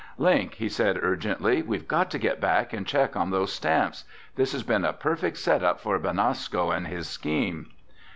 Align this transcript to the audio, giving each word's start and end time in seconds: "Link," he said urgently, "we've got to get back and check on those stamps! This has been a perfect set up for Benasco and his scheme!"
"Link," 0.17 0.55
he 0.55 0.67
said 0.67 0.97
urgently, 0.99 1.61
"we've 1.61 1.87
got 1.87 2.09
to 2.09 2.17
get 2.17 2.41
back 2.41 2.73
and 2.73 2.87
check 2.87 3.15
on 3.15 3.29
those 3.29 3.53
stamps! 3.53 4.03
This 4.35 4.51
has 4.53 4.63
been 4.63 4.83
a 4.83 4.93
perfect 4.93 5.37
set 5.37 5.61
up 5.63 5.79
for 5.79 5.99
Benasco 5.99 6.71
and 6.75 6.87
his 6.87 7.07
scheme!" 7.07 7.69